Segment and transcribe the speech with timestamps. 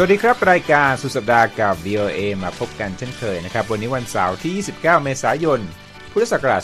[0.00, 5.60] สวัสดีครับ รายการสุดสัปดาห์กับ VOA มาพบกันเช่นเคยนะครับ วันนี้วันเสาร์ที่ 29 เมษายน
[6.12, 6.62] พุทธศักราช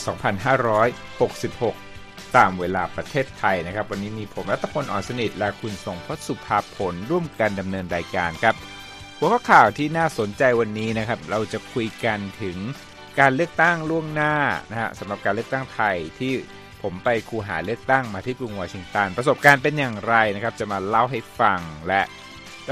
[1.56, 8.54] 2566 ตามเวลาประเทศไทยนะครับ วันนี้มีผมรัตพลอ่อนสนิท และคุณทรงพสุภาผลร่วมกันดำเนินรายการครับ
[9.18, 12.56] หัวข้อข่าวที่น่าสนใจวันนี้นะครับ เราจะคุยกันถึง
[13.18, 14.34] การเลือกตั้งล่วงหน้า
[14.70, 16.32] นะฮะสำหรับการเลือกตั้งไทยที่
[16.82, 22.02] ผมไปคูหาเลือกตั้งมาที่กรุงวอชิงตันประสบการณ์เป็นอย่างไรนะครับ จะมาเล่าให้ฟังและ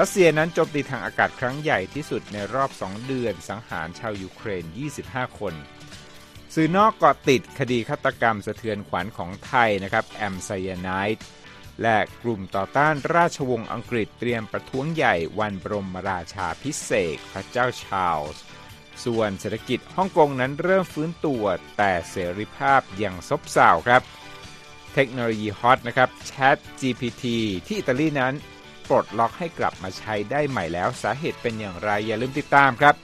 [0.00, 4.64] รัสเซียนั้นโจมตีทางอากาศครั้งใหญ่ที่สุดในรอบ 2 เดือนสังหารชาวยูเครน
[5.02, 5.54] 25 คน
[6.54, 11.26] สื่อนอกเกาะติดคดีฆาตกรรมสะเทือนขวัญของไทยนะครับแอมไซยาไนด์
[11.82, 18.42] และกลุ่มต่อต้านราชวงศ์อังกฤษเตรียมประท้วงใหญ่วันบรมราชาพิเศษพระเจ้าชาลส์
[19.04, 21.44] ส่วนเศรษฐกิจฮ่องกงนั้นเริ่มฟื้นตัว
[21.76, 24.02] แต่เสรีภาพยังซบเซาครับ
[24.94, 27.24] เทคโนโลยีฮอตนะครับ Chat GPT
[27.66, 28.34] ที่อิตาลีนั้น
[28.92, 32.94] ปลดล็อกให้กลับมาใช้ได้ใหม่แล้วสาเหตุเป็นอย่างไรอย่าลืมติดตามครับ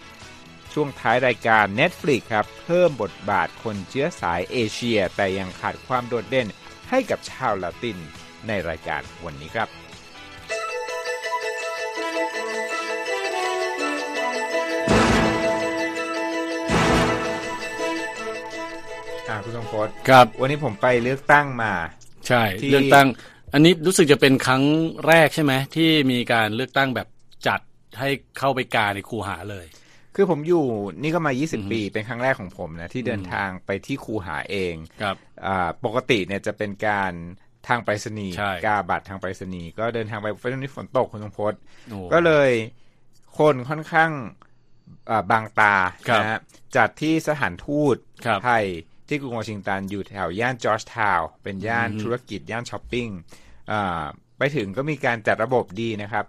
[0.72, 6.48] ช่วงท้ายรายการ Netflix ครับ เพิ่มบทบาทคนเชื้อสายเอเชีย แต่ยังขาดความโดดเด่น
[6.90, 7.98] ให้กับชาวละติน
[8.46, 9.68] ในรายการวันนี้ครับ
[19.28, 21.72] อ่าคุณทรงพจน์ครับ วันนี้ผมไปเลือกตั้งมา
[22.26, 23.08] ใช่ที่เลือกตั้ง
[23.54, 24.64] อันนี้รู้สึกจะเป็นครั้ง
[25.08, 27.08] แรกใช่ไหมที่มีการเลือกตั้งแบบ
[27.46, 27.60] จัด
[27.98, 29.66] ให้เข้าไปกาในคูหาเลย
[30.14, 30.64] คือผมอยู่
[31.02, 37.12] นี่ก็มา 20 ปี เป็นครั้งแรกของผมนะ ที่เดินทางไปที่คูหาเองครับอ่าปกติเนี่ยจะเป็นการ
[37.68, 42.50] ทางไปรษณีย์ใช่กาบัตรทางไปรษณีย์ก็เดินทางไปฝนนี้ฝนตกคุณทรงพจน์โอ้ก็เลย
[43.38, 44.10] คนค่อนข้าง
[45.10, 45.74] อ่าบางตา
[46.08, 46.40] ครับนะฮะ
[46.76, 47.96] จัดที่สถานทูต
[48.26, 48.64] ครับไทย
[49.08, 53.08] ที่กรุงวอชิงตันอยู่แถวย่านจอร์จทาวน์เป็นย่านอืมธุรกิจย่านช้อปปิ้ง
[53.70, 54.02] อ่า
[54.38, 56.24] ไปถึงก็มีการจัดระบบดีนะครับ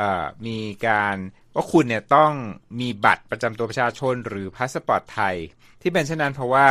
[0.00, 1.16] อ่ามีการ
[1.54, 2.32] ว่าคุณเนี่ยต้อง
[2.80, 5.36] มีบัตรประจำตัวประชาชนหรือพาสปอร์ตไทย
[5.82, 6.66] ที่เป็นเช่นนั้นเพราะว่า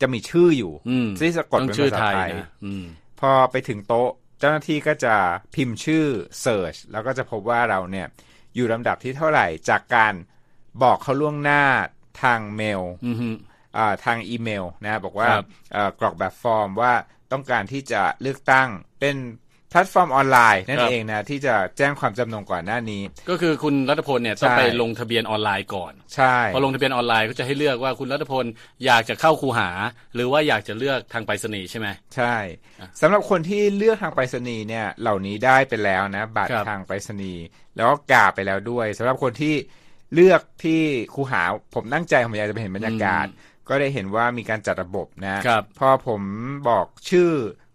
[0.00, 2.84] จะมีชื่ออยู่อืมที่สะกดต้องเป็นชื่อภาษาไทยไทยนะอืม
[3.20, 5.14] พอไปถึงโต๊ะเจ้าหน้าที่ก็จะ
[5.54, 6.04] พิมพ์ชื่อ
[6.44, 8.06] Search แล้วก็จะพบว่าเราเนี่ย
[8.54, 10.14] อยู่ลำดับที่เท่าไหร่จากการ
[10.82, 11.62] บอกเขาล่วงหน้า
[12.22, 13.47] ทางเมลอืมฮึอ่า
[14.04, 16.92] ทางอีเมลนะบอกว่าครับเอ่อกรอกแบบฟอร์มว่า
[17.32, 18.68] ต้องการที่จะเลือกตั้ง
[19.00, 19.16] เป็น
[19.70, 28.44] แพลตฟอร์มออนไลน์นั่นเองนะที่จะแจ้งความจำนงก่อนหน้านี้ ก็คือคุณรัตพลเนี่ยต้องใช่ไปลงทะเบียนออนไลน์ก่อนใช่พอลงทะเบียนออนไลน์ก็จะให้เลือกว่าคุณรัตพล
[28.86, 29.70] อยากจะเข้าคูหา
[30.14, 32.34] หรือว่าอยากจะเลือกทางไปรษณีย์ใช่ไหมใช่
[32.80, 37.44] อะสำหรับคนที่เลือกทางไปรษณีย์เนี่ยเหล่านี้ได้ไปแล้วนะบัตรครับทางไปรษณีย์
[37.76, 39.54] แล้วก็กาไปแล้วด้วยสำหรับคนที่
[40.14, 40.80] เลือกที่
[41.14, 41.42] คูหา
[41.74, 43.26] ผมตั้งใจผมอยากจะไปเห็นบรรยากาศ
[43.68, 46.22] ก็ได้เห็นว่ามีการจัดระบบนะครับพอผม
[46.68, 47.30] บอกชื่อ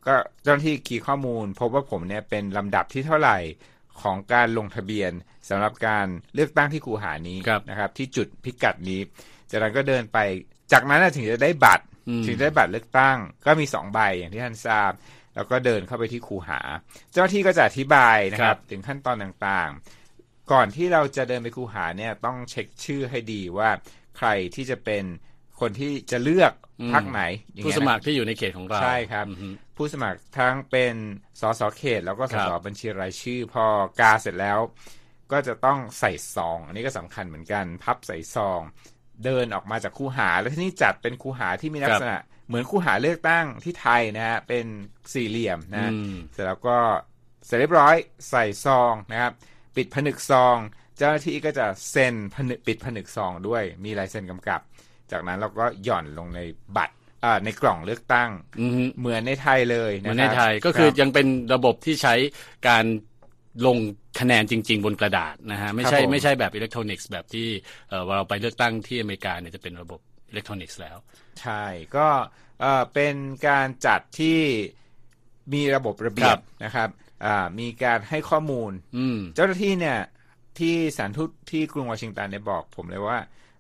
[0.08, 3.38] ก็เจ้าหน้าที่คีย์ข้อมูล พบว่าผมเนี่ยเป็นลำดับที่เท่าไหร่
[4.02, 5.12] ของการลงทะเบียน
[5.50, 9.02] สำหรับการเลือกตั้งที่คูหานี้ครับนะครับ ที่จุดพิกัดนี้
[9.50, 10.18] จากนั้นก็เดินไป
[10.72, 14.92] จากนั้นน่ะถึงจะได้บัตรอืมถึงได้บัตรเลือกตั้ง ก็มีสองใบอย่างที่ท่านทราบ
[15.36, 16.60] แล้วก็เดินเข้าไปที่คูหา
[17.12, 23.70] เจ้าหน้าที่ก็จะอธิบายนะครับถึงขั้นตอนต่างๆ ก่อนที่เราจะเดินไปคูหาเนี่ยต้องเช็คชื่อให้ดีว่า
[24.18, 25.04] ใครที่จะเป็น
[25.60, 27.22] คนที่จะเลือกอืมพรรคไหน
[27.54, 29.48] อย่างผู้เงี้สยนะมัครที่อยู่ในเขตของเราใช่ครับอืมฮึ
[29.78, 30.96] ผู้สมัครทั้งเป็น
[31.42, 33.66] สสเขต แล้วก็สครัสบบัญชีรายชื่อ พอ
[34.00, 34.60] กาเสร็จแล้ว
[35.32, 38.62] ก็จะต้องใส่ซอง อันนี้ก็สำคัญเหมือนกัน พับใส่ซอง
[39.24, 44.66] เดินออกมาจากคูหา แล้วที่นี่จัดเป็นคูหาที่มีลักษณะ เหมือนคูหาเลือกตั้งที่ไทยนะฮะเป็น
[45.14, 46.78] สี่เหลี่ยมนะอืมเสร็จแล้วก็
[47.46, 47.96] เสร็จเรียบร้อย
[48.30, 49.32] ใส่ซองนะครับ
[49.76, 50.58] ปิดผนึกซอง
[50.98, 54.62] เจ้าหน้าที่ก็จะเซ็นผนึกปิดผนึกซองด้วยมีลายเซ็นกำกับ
[55.14, 56.42] จากนั้นเราก็หย่อนลงใน
[56.78, 58.30] บัตรอ่าในกล่องเลือกตั้ง
[58.60, 62.16] อืมฮึเหมือนในไทยเลยเหมืนะอนคในรับไทยก็คือรับยังเป็นระบบที่ใช้
[62.68, 62.86] การ
[63.66, 63.78] ลง
[64.20, 67.48] คะแนนจริง ๆ บนกระดาษนะฮะไม่ใช่ครับผมไม่ใช่แบบอิเล็กทรอนิกส์แบบที่
[67.90, 70.00] เอ่อเราไปเลือกตั้งที่อเมริกาเนี่ยจะเป็นระบบ
[70.30, 70.98] อิเล็กทรอนิกส์แล้ว
[71.42, 71.64] ใช่
[71.96, 72.08] ก็
[72.62, 73.16] เอ่อเป็น
[73.48, 74.40] การจัดที่
[75.54, 76.90] มีระบบระเบีคยรับบนะครับ
[77.26, 80.00] อ่ามีการให้ข้อมูลอืมเจ้าหน้าที่เนี่ย
[80.60, 83.18] ที่สถานทูตที่กรุงวอชิงตันเนี่ยบอกผมเลยว่า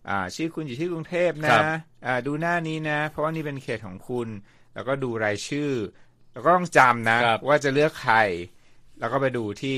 [0.09, 1.63] อ่าชื่อคุณอยู่ที่กรุงเทพนะครับ
[2.05, 4.27] อ่าดูหน้านี้นะ เพราะว่านี่เป็นเขตของคุณ
[4.73, 5.71] แล้วก็ดูรายชื่อ
[6.33, 8.17] แล้วก็ต้องจำนะครับว่าจะเลือกใคร
[8.99, 9.77] แล้วก็ไปดูที่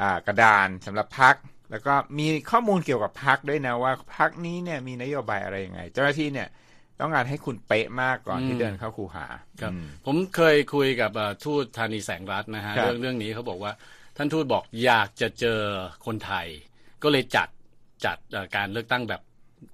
[0.00, 1.34] อ่ากระดานสำหรับพัก
[1.70, 6.48] แล้วก็มีข้อมูลเกี่ยวกับพักด้วยนะว่าพักนี้เนี่ยมีนโยบายอะไรยังไง เจ้าหน้าที่เนี่ย
[7.00, 9.26] ต้องการให้คุณเป๊ะมากก่อนที่เดินเข้าคูหา
[9.60, 13.72] ครับอืมผมเคยคุยกับเอ่อทูตธานีแสงรัตน์นะฮะครับเรื่องเรื่องนี้เขาบอกว่า
[14.16, 15.60] ท่านทูตบอกอยากจะเจอ
[16.06, 16.46] คนไทย
[17.02, 17.48] ก็เลยจัด
[18.04, 19.20] จัดเอ่อการเลือกตั้งแบบ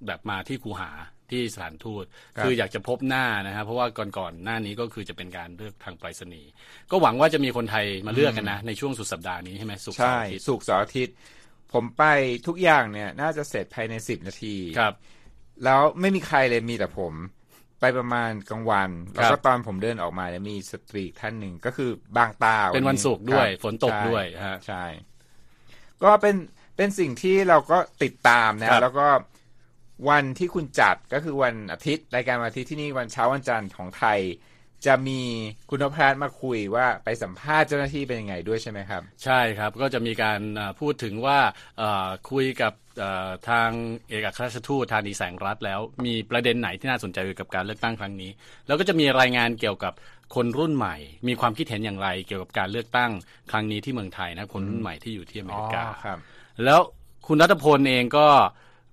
[0.07, 0.91] แบบมาที่คูหา
[1.31, 2.05] ที่สถานทูต
[2.35, 6.49] ครับคืออยากจะพบหน้านะฮะเพราะว่าก่อนก่อนหน้านี้ก็คือจะเป็นการเลือกทางไปรษณีย์
[6.91, 11.15] ก็หวังว่าจะมีคนไทยมาเลือกกันนะ ในช่วงสุดสัปดาห์นี้ใช่ไหมสุกร์เสาใช่ร์อาทิตย์สุกร์เสาร์อาทิตย์
[11.71, 12.03] ผผมไป
[12.47, 14.93] ทุกอย่างเนี่ย น่าจะเสร็จภายในสิบนาทีครับ
[15.63, 17.13] แล้วไม่มีใครเลยมีแต่ผม
[17.79, 24.83] ไปประมาณกลางวันคแล้วรับก็ตอนผมเดินออกมาเนี่ยมีสตรีท่านหนึ่งก็คือบางตาเป็นวันศุกร์ด้วยครับฝนตกใช่ด้วยฮะใช่
[26.03, 26.35] ก็เป็น
[26.77, 29.07] เป็นสิ่งที่เราก็ติดตามนะครับแล้วก็
[30.09, 34.19] วันที่คุณจัดก็คือวันอาทิตย์รายการวันอาทิตย์ที่นี่วันเช้าวันจันทร์ของไทย
[34.85, 35.21] จะมี
[35.69, 41.39] คุณนพรัตน์มาคุยว่าไปสัมภาษณ์เจ้าหน้าที่เป็นยังไงด้วยใช่ไหมครับ ใช่ครับก็จะมีการอ่าพูดถึงว่า
[41.77, 43.69] เอ่อคุยกับเอ่อทาง
[44.09, 48.31] เอกอัครราชทูตธานีแสงรัฐแล้ว มีประเด็นไหนที่น่าสนใจเกี่ยวกับการเลือกตั้งครั้งนี้
[48.67, 49.93] แล้วก็จะมีรายงานเกี่ยวกับ
[50.35, 50.95] คนรุ่นใหม่
[51.27, 53.11] มีความคิดเห็นอย่างไร เกี่ยวกับการเลือกตั้ง
[53.51, 56.17] ครั้งนี้ที่เมืองไทยนะคนรุ่นใหม่ที่อยู่ที่อเมอ๋อริกาครับ
[56.63, 56.79] แล้ว
[57.27, 58.27] คุณรัตพลเองก็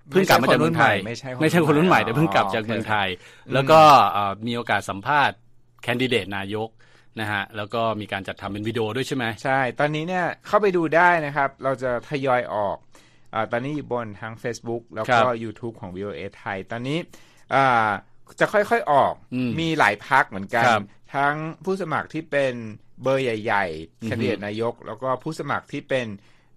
[0.09, 3.07] เพิ่งกลับมาจากเมืองไทยไม่ใช่คนรุ่นใหม่ไม่ใช่คนรุ่นใหม่อ๋อแต่เพิ่งกลับจากเมืองไทย
[3.53, 3.79] แล้วก็
[4.11, 5.37] เอ่อมีโอกาสสัมภาษณ์
[5.83, 6.69] แคนดิเดตนายก
[7.19, 12.77] นะฮะแล้วก็มีการจัดทำเป็นวิดีโอด้วยใช่ไหมใช่ ตอนนี้เนี่ยเข้าไปดูได้นะครับ เราจะทยอยออก
[13.33, 16.97] อาตอนนี้อยู่บนทั้ง Facebook แล้วก็ YouTube ของ VOA ไทย ตอนนี้
[17.53, 17.89] อ่า
[18.39, 20.81] จะค่อยๆออกอืมมีหลายพักเหมือนกันครับ
[21.15, 21.35] ทั้ง
[21.65, 22.53] ผู้สมัครที่เป็น
[23.03, 23.65] เบอร์ใหญ่
[24.01, 26.07] อือฮึๆแคนดิเดตนายก แล้วก็ผู้สมัครที่เป็น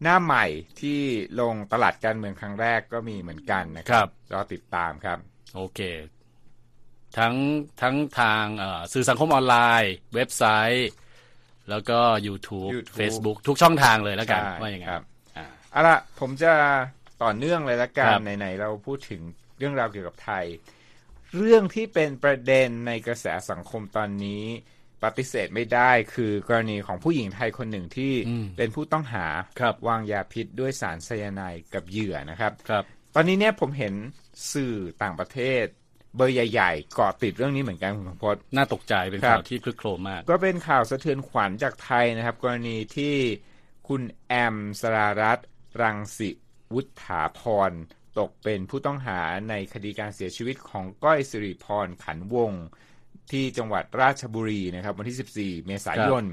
[0.02, 0.46] หน้าใหม่
[0.80, 1.00] ที่
[1.40, 5.18] ลงตลาดการเมืองครั้งแรกก็มีเหมือนกันนะคครัรับรอติดตามครับ
[5.56, 5.80] โอเค
[7.18, 7.34] ทั้ง
[7.82, 10.44] ทั้งทางเอ่อสื่อสังคมออนไลน์ เว็บไซ
[10.76, 10.90] ต์
[11.70, 15.02] แล้วก็ YouTube, YouTube Facebook ทุกช่องทางเลยแล้วกันใช่ว่าอย่างไงครับ
[15.36, 16.52] อ่าเอาละผมจะ
[17.22, 19.20] ต่อเนื่องเลยละกัคนรับไหนๆเราพูดถึง
[19.58, 20.44] เรื่องราวเกี่ยวกับไทย
[21.36, 24.44] เรื่องที่เป็นประเด็นในกระแสสังคมตอนนี้
[25.04, 29.26] ปฏิเสธไม่ได้คือกรณีของผู้หญิงไทยคนหนึ่งที่อืมเป็นผู้ต้องหา
[29.60, 32.84] ครับวางยาพิษด้วยสารไซยาไนด์กับเหยื่อนะครับครับ
[33.14, 33.94] ตอนนี้เนี่ยผมเห็น
[34.52, 35.64] สื่อต่างประเทศ
[36.16, 43.14] เบอร์ใหญ่ๆเกาะติดเรื่องนี้เหมือนกันคุณสมพศน่าตกใจเป็นครับข่าวที่คลึกโครมมาก ก็เป็นข่าวสะเทือนขวัญจากไทยนะครับ กรณีที่
[43.88, 45.48] คุณแอมสรารัตน์
[45.82, 46.30] รังสิ
[46.74, 47.40] วุฒาพ
[47.70, 47.72] ร
[48.18, 52.64] ตกเป็นผู้ต้องหาในคดีการเสียชีวิตของก้อยสิริพรขันวงศ์
[53.30, 56.24] ที่จังหวัดราชบุรีนะครับ วันที่ 14 เมษายน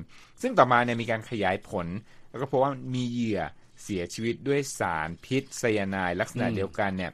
[0.42, 1.88] ซึ่งต่อมาเนี่ยมีการขยายผล
[2.30, 3.42] แล้วก็พบว่ามีเหยื่อ
[3.84, 7.12] เสียชีวิตด้วยสารพิษไซยาไนด์ลักษณะอืมเดียวกันเนี่ย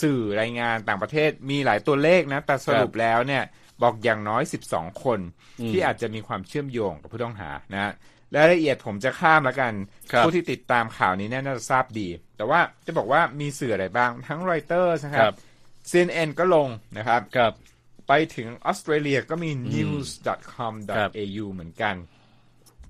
[0.00, 3.42] สื่อรายงานต่างประเทศมีหลายตัวเลขนะ แต่สรุปแล้วเนี่ย
[3.82, 4.42] บอกอย่างน้อย
[4.72, 5.20] 12 คน
[5.60, 7.92] อืมที่อาจจะมีความเชื่อมโยงกับผู้ต้องหานะฮะ
[8.36, 9.72] รายละเอียดผมจะข้ามแล้วกัน
[10.12, 15.38] ครับผู้ที่ติดตามข่าวนี้แน่น่าจะทราบดี แต่ว่าจะบอกว่ามีสื่ออะไรบ้างทั้งรอยเตอร์นะคครัรับบ
[15.90, 16.68] CNN ก็ลง
[16.98, 17.52] นะครับครับ
[18.08, 21.94] ไปถึงออสเตรเลียก็มีครับ news.com.au เหมือนกัน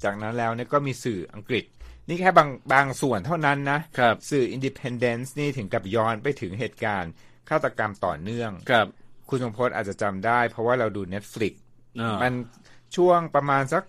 [0.04, 1.64] จากนั้นแล้วเนี่ยก็มีสื่ออังกฤษ
[2.08, 7.12] นี่แค่บางบางส่วนเท่านั้นนะครับสื่อ Independence นี่ถึงกับย้อนไปถึงเหตุการณ์
[7.48, 8.86] ฆาตกรรมต่อเนื่องครับ
[9.28, 11.52] คุณสมพศอาจจะจำได้ เพราะว่าเราดู Netflix
[12.00, 12.32] อ่ามัน
[12.96, 13.84] ช่วงประมาณสัก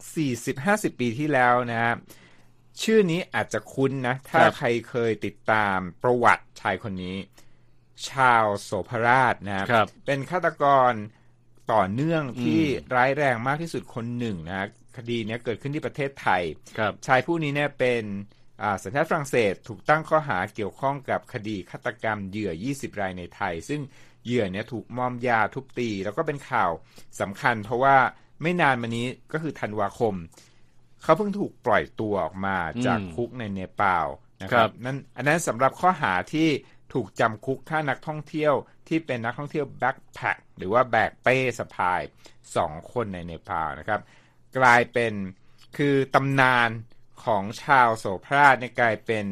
[0.48, 1.94] 40-50 ปีที่แล้วนะฮะ
[2.84, 7.18] ชื่อนี้อาจจะคุ้นนะ ถ้าครับใครเคยติดตามประวัติชายคนนี้
[8.10, 10.94] ชาวโสภราชนะครับครับเป็นฆาตกร
[11.74, 12.62] ต่อเนื่องที่
[12.96, 14.68] ร้ายแรงมากที่สุดคนหนึ่งนะ
[14.98, 16.44] คดีเนี้ยเกิดขึ้นที่ประเทศไทย
[16.78, 18.04] ครับชายผู้นี้เนี่ยเป็น
[18.62, 23.82] อ่าสัญชาติฝรั่งเศสถูกตั้งข้อหาเกี่ยวข้องกับคดีฆาตกรรมเหยื่อ 20 รายในไทย ซึ่ง
[24.26, 26.72] เหยื่อเนี่ยถูกมอมยาทุบตี แล้วก็เป็นข่าว
[27.22, 27.96] สำคัญ เพราะว่า
[28.42, 30.14] ไม่นานมานี้ก็คือธันวาคม
[31.04, 34.06] เขาเพิ่งถูกปล่อยตัวออกมาจากอืมคุกในเนปาล
[34.42, 36.48] นะคครัรับบนั่นอันนั้นสำหรับข้อหาที่
[36.94, 38.54] ถูกจำคุกถ้านักท่องเที่ยว
[38.88, 42.02] ที่เป็นนักท่องเที่ยวแบ็คแพคหรือว่าแบกเป้สะพาย
[42.56, 44.02] สองคนในเนปาลนะครับ
[44.58, 45.14] กลายเป็น
[45.78, 46.70] คือตำนาน
[47.26, 49.26] ของชาวโสภราชเนี่ยกลายเป็น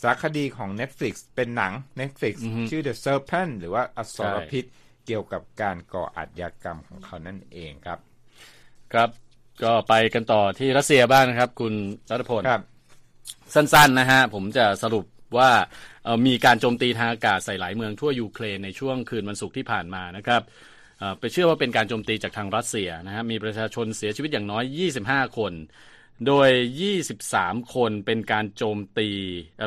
[0.00, 4.64] สารคดีของ Netflix เป็นหนัง Netflix อือฮึชื่อ The Serpent หรือว่าอสรใช่พิษ
[5.06, 7.98] เกี่ยวกับการก่ออาชญากรรมของเขานั่นเองครับ
[8.92, 9.08] ครับ
[9.62, 11.74] ก็ไปกันต่อที่รัสเซียบ้างนะครับ คุณ
[12.10, 12.62] รัตพลครับ
[13.54, 15.04] สั้นๆนะฮะ ผมจะสรุป
[15.38, 15.50] ว่า
[16.26, 20.42] มีการโจมตีทางอากาศใส่หลายเมืองทั่วยูเครนในช่วงคืนวันศุกร์ที่ผ่านมานะครับ
[21.18, 24.64] ไปเชื่อว่าเป็นการโจมตีจากทางรัสเซียนะฮะมีประชาชนเสียชีวิตอย่างน้อย
[25.00, 25.52] 25 คน
[26.26, 26.50] โดย
[27.08, 29.08] 23 คนเป็นการโจมตี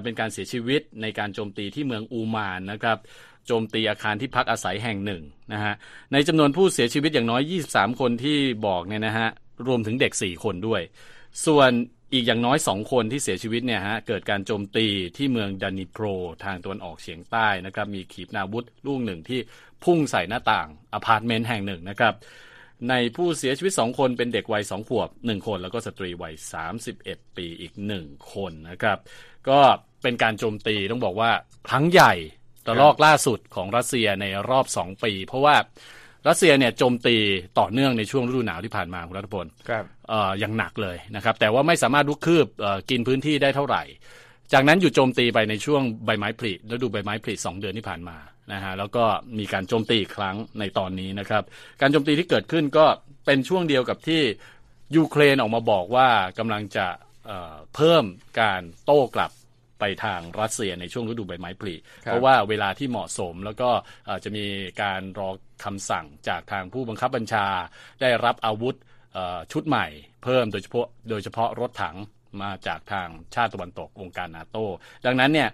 [0.04, 2.98] เป็นการเสียชีวิตในการโจมตีที่เมืองอูมานนะครับ
[3.46, 5.22] โจมตีอาคารที่พักอาศัยแห่งหนึ่ง
[5.54, 5.74] นะฮะ
[6.14, 7.42] ในจำนวนผู้เสียชีวิตอย่างน้อย
[7.72, 9.30] 23 คนที่บอกเนี่ยนะฮะ
[9.68, 10.82] รวมถึงเด็ก 4 คนด้วย
[11.46, 11.72] ส่วน
[12.14, 16.06] อีกอย่างน้อยสองคนที่เสียชีวิตเนี่ยฮะเกิดการโจมตีที่เมืองดานิโปร
[16.44, 19.40] ทางตะวันออกเฉียงใต้นะครับมีขีปนาวุธลูกหนึ่งที่
[19.84, 22.14] พุ่งใส่หน้าต่างอพาร์ตเมนต์แห่งหนึ่งนะครับ
[22.90, 26.34] ในผู้เสียชีวิตสองคนเป็นเด็กวัยสองขวบหนึ่งคน แล้วก็สตรีวัย
[26.86, 28.98] 31 ปีอีกหนึ่งคนนะครับ
[29.50, 29.60] ก็
[30.04, 31.32] เป็นการโจมตีต้องบอกว่า
[31.70, 32.14] ครั้งใหญ่
[32.68, 35.56] ระลอกล่าสุดของรัสเซียในรอบสองปี เพราะว่า
[36.28, 37.16] รัสเซียเนี่ยโจมตี
[37.60, 43.84] ต่อเนื่องในช่วงฤดูหนาวที่ผ่านมาคุณรัฐพลครับเอ่ออย่างหนักเลยนะครับ แต่ว่าไม่สามารถลุกคืบเอ่อกินพื้นที่ได้เท่าไหร่
[44.54, 48.18] จากนั้นหยุดโจมตีไปในช่วงใบไม้ผลิแล้วดูใบไม้ผลิสองเดือนที่ผ่านมา
[48.54, 49.04] นะฮะแล้วก็
[49.40, 51.44] มีการโจมตีอีกครั้งในตอนนี้นะครับ
[51.82, 52.86] การโจมตีที่เกิดขึ้นก็
[53.26, 54.22] เป็นช่วงเดียวกับที่
[54.96, 56.88] ยูเครนออกมาบอกว่ากำลังจะ
[57.26, 58.04] เเพิ่ม
[58.42, 59.32] การโต้กลับ
[59.80, 63.70] ไปทางรัสเซียในช่วงฤดูใบไม้ผลิเพราะว่าเวลาที่เหมาะสมแล้วก็
[64.24, 64.46] จะมี
[64.82, 65.30] การรอ
[65.66, 67.48] คำสั่งจากทางผู้บังคับบัญชา
[68.02, 68.76] ได้รับอาวุธ
[69.52, 69.88] ชุดใหม่
[70.24, 71.98] เพิ่มโดยเฉพาะโดยเฉพาะรถถัง
[72.42, 74.58] มาจากทางชาติตะวันตกองค์การนาโต
[75.06, 75.50] ดังนั้นเนี่ย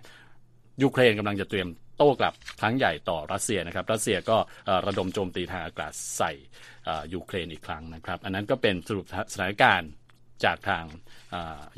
[0.83, 4.37] ยูเครนกำลังจะเตรียมโต้กลับครั้งใหญ่ต่อรัสเซียนะครับ รัสเซียก็
[4.87, 6.31] ระดมโจมตีทางอากาศใส่
[7.13, 9.91] ยูเครนอีกครั้งนะครับ อันนั้นก็เป็นสรุปสถานการณ์
[10.45, 10.83] จากทาง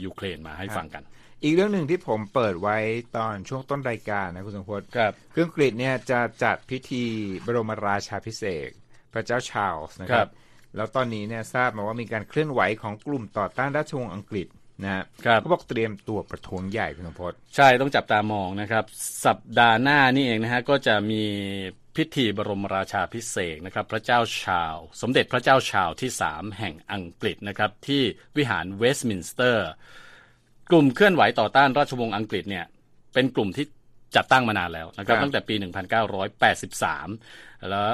[0.06, 1.04] ยูเครนมาให้ฟังกัน
[1.44, 2.78] อีกเรื่องหนึ่งที่ผมเปิดไว้
[3.18, 7.04] ตอนช่วงต้นรายการนะคุณสมพศครับ เครื่องกรีฑเนี่ยจะจัดพิธี
[7.46, 8.70] บรมราชาพิเศษ
[9.14, 10.30] พระเจ้าชาลส์นะครับ
[10.76, 14.48] แล้วตอนนี้เนี่ยทราบมาว่ามีการเคลื่อนไหวของกลุ่มต่อต้านราชวงศ์อังกฤษ
[14.84, 14.92] นะ
[15.26, 18.84] ครับเขาบอกเตรียมตัวประท้วงใหญ่คุณสมพศใช่ต้องจับตามองนะครับ
[19.26, 21.24] สัปดาห์หน้านี่เองนะฮะก็จะมี
[21.96, 28.04] พิธีบรมราชาพิเศษนะครับ พระเจ้าชาว สมเด็จพระเจ้าชาวที่สามแห่งอังกฤษนะครับ ที่
[28.38, 29.70] วิหารเวสต์มินสเตอร์
[30.74, 32.66] กลุ่มเคลื่อนไหวต่อต้านราชวงศ์อังกฤษเนี่ย
[33.14, 33.66] เป็นกลุ่มที่
[34.16, 35.56] จัดตั้งมานานแล้วนะครับ ตั้งแต่ปี
[36.42, 37.88] 1983 แล้ว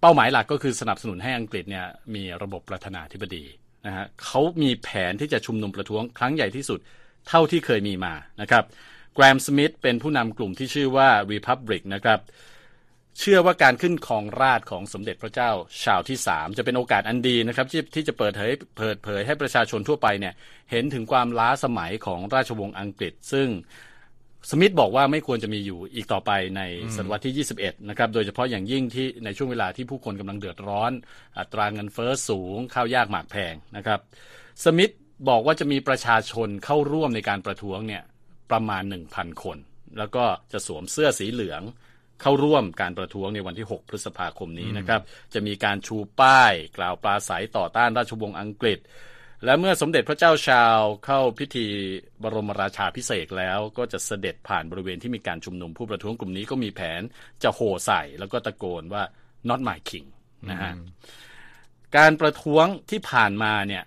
[0.00, 3.44] เป้าหมายหลักก็คือสนับสนุนให้อังกฤษเนี่ยมีระบบประธานาธิบดี
[3.86, 6.78] นะฮะเขามีแผนที่จะชุมนุมประท้วงครั้งใหญ่ที่สุด
[7.28, 8.64] เท่าที่เคยมีมานะครับ
[9.14, 12.20] แกรมสมิธเป็นผู้นำกลุ่มที่ชื่อว่า Republic นะครับ
[13.18, 15.50] เชื่อว่าการขึ้นครองราชของสมเด็จพระเจ้า
[15.84, 20.34] ชาวที่สามจะเป็นโอกาสอันดีนะครับที่ที่จะเปิดเผยเปิดเผยให้ประชาชนทั่วไปเนี่ย
[20.70, 23.48] เห็นถึงความล้าสมัยของราชวงศ์อังกฤษ ซึ่ง
[24.50, 26.62] สมิธบอกว่าไม่ควรจะมีอยู่อีกต่อไปใน
[26.96, 30.92] ศตวรรษที่ 21 นะครับ โดยเฉพาะอย่างยิ่งที่ในช่วงเวลาที่ผู้คนกำลังเดือดร้อน
[31.38, 34.00] อัตราเงินเฟ้อสูง ข้าวยากหมากแพงนะครับ
[34.64, 34.92] สมิธ
[35.28, 38.02] บอกว่าจะมีประชาชนเข้าร่วมในการประท้วงเนี่ย
[38.50, 39.58] ประมาณ 1,000 คน
[39.98, 41.62] แล้วก็จะสวมเสื้อสีเหลือง
[42.22, 45.00] เข้าร่วมการประท้วงในวันที่ 6 พฤษภาคมนี้นะครับ
[45.34, 48.78] จะมีการชูป้ายกล่าวปราศัยต่อต้านราชวงศ์อังกฤษ
[49.44, 51.66] และเมื่อสมเด็จพระเจ้าชาวเข้าพิธี
[52.22, 57.02] บรมราชาพิเศษแล้วก็จะเสด็จผ่านบริเวณที่มีการชุมนุมผู้ประท้วงกลุ่มนี้ก็มีแผน
[57.42, 59.02] จะโห่ใส่ แล้วก็ตะโกนว่า
[59.48, 60.06] not my king
[60.50, 60.72] นะฮะ
[61.96, 63.84] การประท้วงที่ผ่านมาเนี่ย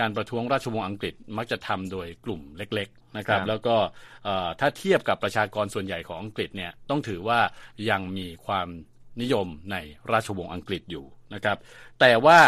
[0.00, 3.76] การประท้วงราชวงศ์อังกฤษมักจะทำโดยกลุ่มเล็กๆ นะครับ แล้วก็
[4.60, 7.40] ถ้าเทียบกับประชากรส่วนใหญ่ของอังกฤษเนี่ยต้องถือว่า
[7.90, 8.68] ยังมีความ
[9.20, 9.76] นิยมใน
[10.12, 11.58] ราชวงศ์อังกฤษอยู่นะครับ
[12.00, 12.38] แต่ว่า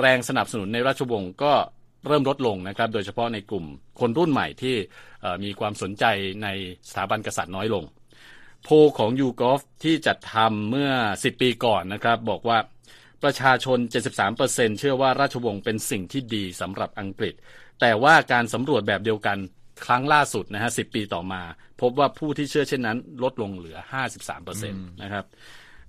[0.00, 1.52] แรงสนับสนุนในราชวงศ์ก็
[2.06, 3.64] เริ่มลดลงนะครับ โดยเฉพาะในกลุ่ม
[4.00, 4.76] คนรุ่นใหม่ที่
[5.44, 6.04] มีความสนใจ
[6.42, 6.48] ใน
[6.88, 7.84] สถาบันกษัตริย์น้อยลง
[8.64, 12.58] โพของยูกอฟที่จัดทำเมื่อ 10 ปีก่อนนะครับ บอกว่า
[13.22, 13.78] ประชาชน
[14.28, 17.34] 73%เชื่อว่าราชวงศ์เป็นสิ่งที่ดีสำหรับอังกฤษ
[17.80, 19.38] แต่ว่าการสำรวจแบบเดียวกัน
[19.86, 21.42] ครั้งล่าสุดนะฮะ10ปีต่อมา
[21.80, 23.78] พบว่าผู้ที่เชื่อเช่นนั้น ลดลงเหลือ
[24.24, 25.24] 53%นะครับ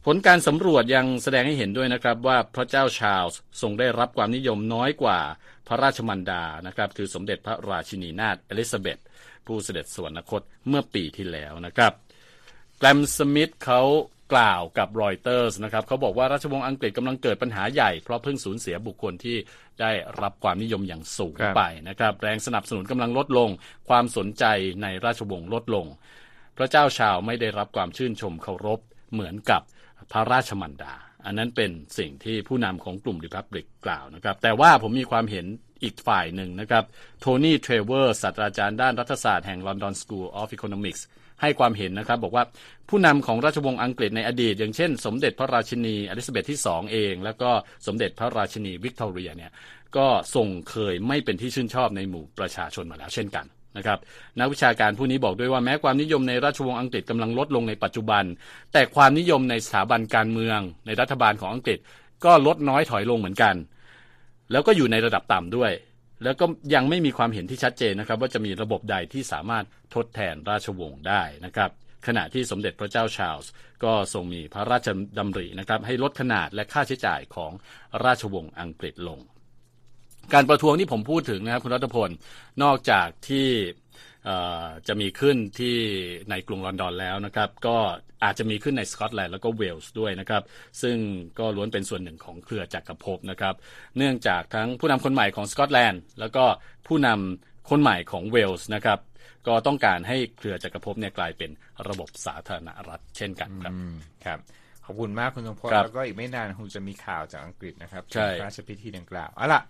[0.06, 5.20] ผลการสำรวจยังแสดงให้เห็นด้วยนะครับ ว่าพระเจ้าชาลส์ทรงได้รับความนิยมน้อยกว่า
[5.68, 9.00] พระราชมารดานะครับ คือสมเด็จพระราชินีนาถเอลิซาเบธ
[9.46, 11.94] ผู้เสด็จสวรรคตเมื่อปีที่แล้วนะครับ
[12.78, 13.82] แกรมสมิธเขา
[14.34, 19.38] กล่าวกับรอยเตอร์สนะครับเขาบอกว่าราชวงศ์อังกฤษกำลังเกิดปัญหาใหญ่ เพราะเพิ่งสูญเสียบุคคลที่
[19.82, 23.50] ได้รับความนิยมอย่างสูงไปนะครับแรงสนับสนุนกำลังลดลง
[23.90, 24.46] ความสนใจ
[24.82, 25.86] ในราชวงศ์ลดลง
[26.58, 28.80] พระเจ้าชาร์ลส์ไม่ได้รับความชื่นชมเคารพ
[29.14, 29.62] เหมือนกับ
[30.12, 30.94] พระราชมารดา
[31.26, 35.46] อันนั้นเป็นสิ่งที่ผู้นำของกลุ่ม Republic กล่าวนะครับ แต่ว่าผมมีความเห็น
[35.84, 36.84] อีกฝ่ายหนึ่งนะครับ
[37.20, 41.02] โทนี่ เทรเวอร์ ศาสตราจารย์ด้านรัฐศาสตร์แห่ง London School of Economics
[41.42, 42.44] ให้ความเห็นนะครับ บอกว่า
[42.90, 47.50] ผู้นำของราชวงศ์อังกฤษในอดีต อย่างเช่น สมเด็จพระราชินีอลิซาเบธที่สองเอง แล้วก็
[47.88, 49.52] สมเด็จพระราชินีวิกตอเรียเนี่ย
[49.98, 53.46] ก็ทรงเคยไม่เป็นที่ชื่นชอบในหมู่ประชาชนมาแล้วเช่นกัน
[53.78, 54.00] นะครับ
[54.40, 58.24] นักวิชาการผู้นี้บอกด้วยว่าแม้ความนิยมในราชวงศ์อังกฤษกำลังลดลงในปัจจุบัน
[58.74, 61.80] แต่ความนิยมในสถาบันการเมือง ในรัฐบาลของอังกฤษ
[62.26, 63.56] ก็ลดน้อยถอยลงเหมือนกัน
[64.52, 65.72] แล้วก็อยู่ในระดับต่ำด้วย
[66.24, 71.72] แล้วก็ยังไม่มีความเห็นที่ชัดเจนนะครับ ว่าจะมีระบบใดที่สามารถทดแทนราชวงศ์ได้นะครับ
[72.08, 73.52] ขณะที่สมเด็จพระเจ้าชาลส์
[73.84, 74.88] ก็ทรงมีพระราช
[75.18, 77.52] ดำรินะครับให้ลดขนาดและค่าใช้จ่ายของ
[78.06, 79.20] ราชวงศ์อังกฤษลง
[80.34, 82.10] การประท้วงที่ผมพูดถึงนะครับคุณรัตพล
[82.64, 83.48] นอกจากที่
[84.88, 85.76] จะมีขึ้นที่
[86.30, 87.78] ในกรุงลอนดอนแล้วนะครับ ก็
[88.24, 90.44] อาจจะมีขึ้นในสกอตแลนด์แล้วก็เวลส์ด้วยนะครับ
[90.82, 90.98] ซึ่ง
[91.40, 93.56] ก็ล้วนเป็นส่วนหนึ่งของเครือจักรภพนะครับ
[93.98, 96.44] เนื่องจากทั้งผู้นำคนใหม่ของสกอตแลนด์แล้วก็
[96.88, 99.00] ผู้นำคนใหม่ของเวลส์นะครับ
[99.48, 101.50] ก็ต้องการให้เครือจักรภพเนี่ยกลายเป็น
[101.88, 103.74] ระบบสาธารณรัฐเช่นกันครับ
[104.26, 104.40] ครับ
[104.86, 109.62] ขอบคุณมากคุณสมพลครับแล้วก็อีกไม่นานคงจะมีข่าวจากอังกฤษนะครับใช่พระราชพิธีดังกล่าวเอาล่ะ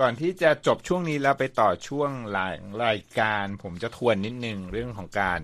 [0.00, 2.54] ก่อนที่จะจบช่วงนี้แล้วไปต่อช่วงท้าย
[2.84, 5.40] รายการ ผมจะทวนนิดนึงเรื่องของการ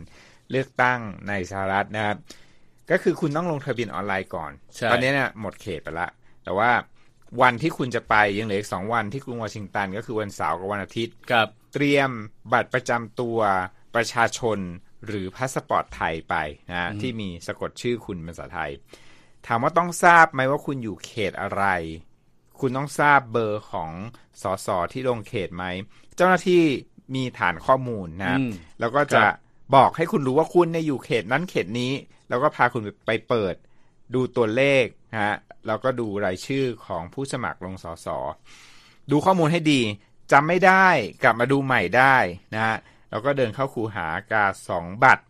[0.50, 2.16] เลือกตั้งในสหรัฐนะครับ
[2.90, 6.08] ก็คือคุณต้องลงทะเบียนออนไลน์ก่อนใช่ตอนนี้เนี่ยหมดเขตไปละ
[6.44, 6.70] แต่ว่า
[7.42, 12.10] วันที่คุณจะไปยังเหลืออีกสองวันที่กรุงวอชิงตันก็คือวันเสาร์กับวันอาทิตย์ครับเตรียม
[12.52, 13.38] บัตรประจำตัว
[13.94, 14.58] ประชาชน
[15.06, 16.34] หรือพาสปอร์ตไทยไป
[16.70, 18.70] นะที่มีสะกดชื่อคุณเป็นภาษาไทย
[19.46, 21.64] ถามว่าต้องทราบไหมว่าคุณอยู่เขตอะไร
[22.60, 23.90] คุณต้องทราบเบอร์ของ
[24.42, 25.64] สสที่ลงเขตไหม
[26.16, 26.62] เจ้าหน้าที่
[27.14, 29.34] มีฐานข้อมูลนะอืมแล้วก็จะครับ
[29.74, 31.92] บอกให้คุณรู้ว่าคุณเนี่ยอยู่เขตนั้นเขตนี้
[32.28, 33.54] แล้วก็พาคุณไปเปิด
[34.14, 38.06] ดูตัวเลขนะฮะแล้วก็ดูรายชื่อของผู้สมัครลงสส
[39.10, 39.80] ดูข้อมูลให้ดี
[40.32, 40.86] จำไม่ได้
[41.22, 42.16] กลับมาดูใหม่ได้
[42.54, 42.76] นะฮะ
[43.10, 45.24] แล้วก็เดินเข้าคูหากาสองบัตร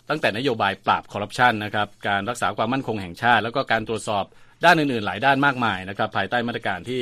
[0.10, 4.26] ตั้งแต่นโยบายปราบคอร์รัปชันนะครับการรักษาความมั่นคงแห่งชาติ แล้วก็การตรวจสอบ
[4.66, 7.02] ด้านอื่นๆ หลายด้านมากมายนะครับภายใต้มาตรการที่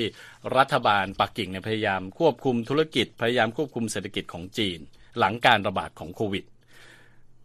[0.57, 4.79] รัฐบาลปักกิ่งเนี่ยพยายามควบคุมธุรกิจพยายามควบคุมเศรษฐกิจของจีน
[5.19, 6.43] หลังการระบาดของโควิด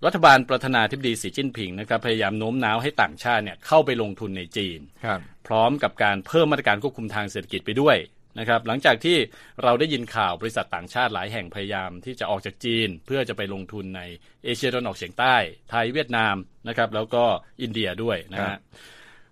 [0.07, 7.97] รัฐบาลประธานาธิบดีสีจิ้นผิงนะครับพยายามโน้มน้าวให้ต่างชาติเนี่ยเข้าไปลงทุนในจีนครับพร้อมกับการเพิ่มมาตรการควบคุมทางเศรษฐกิจไปด้วย
[8.39, 9.17] นะครับหลังจากที่
[9.63, 14.03] เราได้ยินข่าวบริษัทต่างชาติหลายแห่งพยายามที่จะออกจากจีน เพื่อจะไปลงทุนใน
[14.45, 15.37] เอเชียตะวันออกเฉียงใต้
[15.71, 16.35] ไทยเวียดนาม
[16.69, 17.25] นะครับแล้วก็
[17.63, 18.61] อินเดียด้วยนะครัฮะบ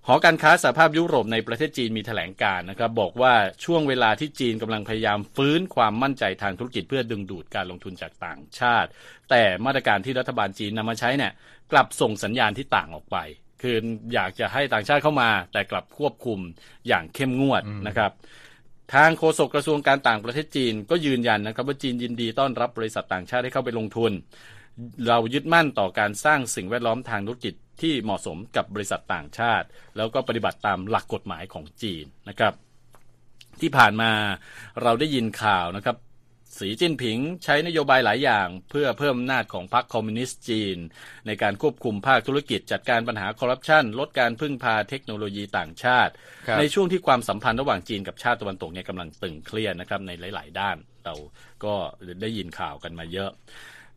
[0.07, 3.35] หอการค้าสหภาพยุโรปในประเทศจีนมีแถลงการ์นะครับบอกว่า
[3.65, 8.89] ช่วงเวลาที่จีนกำลังพยายามฟื้นความมั่นใจทางธุรกิจเพื่อดึงดูดการลงทุนจากต่างชาติ
[9.31, 11.33] แต่มาตรการที่รัฐบาลจีนนำมาใช้เนี่ย
[11.73, 13.17] กลับส่งสัญญาณที่ต่างออกไป
[13.63, 13.77] คือ
[14.15, 16.39] อยากจะให้ต่างชาติเข้ามา แต่กลับควบคุม
[16.89, 18.11] อย่างเข้มงวดนะครับ
[18.95, 24.13] ทางโฆษกกระทรวงการต่างประเทศจีนก็ยืนยันนะครับว่าจีนยินดีต้อนรับบริษัทต่างชาติให้เข้าไปลงทุน
[25.09, 29.67] เรายึดมั่นต่อการสร้างสิ่งแวดล้อมทางธุรกิจที่เหมาะสมกับบริษัทต่างชาติ
[29.97, 32.55] แล้วก็ปฏิบัติตามหลักกฎหมายของจีนนะครับ
[33.61, 34.11] ที่ผ่านมา
[34.83, 35.97] เราได้ยินข่าวนะครับ
[36.59, 40.77] สีจิ้นผิงใช้นโยบายหลายอย่าง เพื่อเพิ่มอำนาจของพรรคคอมมิวนิสต์จีน
[41.27, 46.13] ในการควบคุมภาคธุรกิจจัดการปัญหาคอร์รัปชันลดการพึ่งพาเทคโนโลยีต่างชาติ
[46.59, 51.15] ในช่วงที่ความสัมพันธ์ระหว่างจีนกับชาติตะวันตกเนี่ยกำลังตึงเครียดนะครับในหลาย ๆ ด้านเรา
[51.65, 51.75] ก็
[52.23, 53.31] ได้ยินข่าวกันมาเยอะ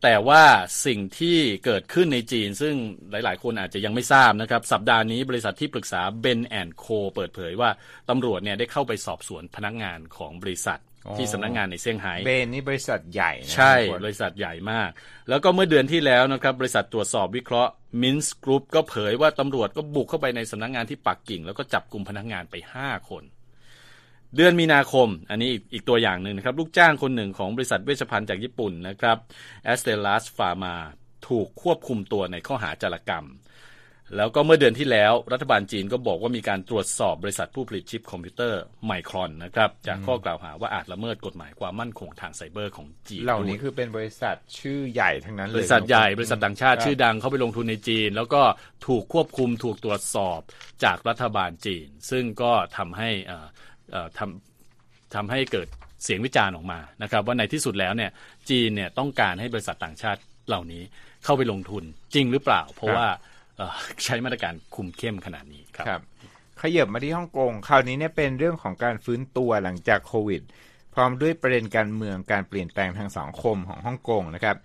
[0.04, 0.44] แต่ว่า
[0.86, 2.74] สิ่งที่เกิดขึ้นในจีน ซึ่ง
[3.10, 6.40] หลาย ๆ คนอาจจะยังไม่ทราบนะครับ สัปดาห์นี้บริษัทที่ปรึกษา Ben
[6.84, 7.70] Co เปิดเผยว่า
[8.10, 14.90] ตำรวจเนี่ยได้เข้าไปสอบสวนพนักงานของบริษัทอ๋อที่สำนักงานในเซี่ยงไฮ้เบนนี่บริษัทใหญ่นะใช่คุณสมพศบริษัทใหญ่มาก
[15.28, 23.24] แล้วก็เมื่อเดือนที่แล้วนะครับบริษัทตรวจสอบวิเคราะห์มินส์กรุ๊ปก็เผยว่าตำรวจก็บุกเข้าไปในสำนักงานที่ปักกิ่ง แล้วก็จับกลุ่มพนักงานไป 5 คน
[24.36, 29.16] เดือนมีนาคม อันนี้อีกอีกตัวอย่างหนึ่งนะครับ ลูกจ้างคนหนึ่งของบริษัทเวชภัณฑ์จากญี่ปุ่นนะครับ
[29.72, 30.74] a s t e l a s Pharma
[31.28, 33.26] ถูกควบคุมตัวในข้อหาจารกรรม
[34.16, 48.42] แล้วก็เมื่อเดือนที่แล้วรัฐบาลจีนก็บอกว่ามีการตรวจสอบบริษัทผู้ผลิตชิปคอมพิวเตอร์ไมครอนนะครับ จากข้อกล่าวหาว่าอาจละเมิดกฎหมายความมั่นคงทางไซเบอร์ของจีนเหล่าด้วยนี้คือเป็นบริษัทชื่อใหญ่ทั้งนั้นเลยบริษัทใหญ่คุณสมพศบริษัทต่างชาติครับชื่อดังเข้าไปลงทุนในจีน แล้วก็
[48.86, 50.40] ถูกควบคุมถูกตรวจสอบ
[50.84, 53.46] จากรัฐบาลจีน ซึ่งก็ทำให้เอ่อเอ่อ
[54.18, 55.68] ทำทำให้เกิด
[56.04, 58.10] เสียงวิจารณ์ออกมานะครับ ว่าในที่สุดแล้วเนี่ย
[58.50, 60.82] จีนเนี่ยต้องการให้บริษัทต่างชาติเหล่านี้
[61.24, 63.06] เข้าไปลงทุนจริงหรือเปล่า เพราะว่า
[63.56, 66.02] เอ่อใช้มาตรการคุมเข้มขนาดนี้ครับครับ
[66.60, 70.42] ขยับมาที่ฮ่องกงคราวนี้เนี่ยเป็นเรื่องของการฟื้นตัวหลังจากโควิด
[70.94, 74.56] พร้อมด้วยประเด็นการเมืองการเปลี่ยนแปลงทางสังคมของฮ่องกงนะครับ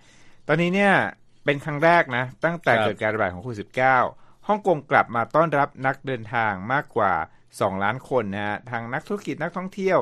[0.48, 0.92] ตอนนี้เนี่ย
[1.44, 3.58] เป็นครั้งแรกนะ ตั้งแต่ครับเกิดการระบาดของโควิด
[4.04, 7.12] -19 ฮ่องกงกลับมาต้อนรับนักเดินทางมากกว่า
[7.58, 9.98] 2 ล้านคนนะฮะทางนักธุรกิจนักท่องเที่ยว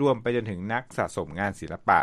[0.00, 1.98] รวมไปจนถึงนักสะสมงานศิลปะ